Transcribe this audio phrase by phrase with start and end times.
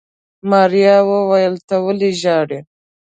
[0.49, 2.59] ماريا وويل ته ولې ژاړې.